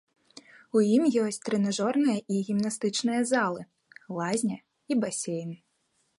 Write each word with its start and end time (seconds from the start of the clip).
У 0.79 0.81
ім 0.95 1.03
ёсць 1.23 1.39
трэнажорныя 1.49 2.15
і 2.37 2.41
гімнастычныя 2.49 3.21
залы, 3.33 3.61
лазня 4.21 4.57
і 4.61 4.93
басейн. 5.05 5.51